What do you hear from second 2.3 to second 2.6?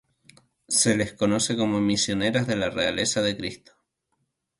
de